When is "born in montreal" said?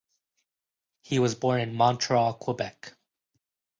1.35-2.33